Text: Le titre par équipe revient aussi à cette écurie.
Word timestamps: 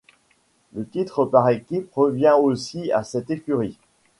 Le 0.73 0.83
titre 0.83 1.25
par 1.25 1.47
équipe 1.49 1.91
revient 1.93 2.33
aussi 2.41 2.91
à 2.91 3.03
cette 3.03 3.29
écurie. 3.29 3.77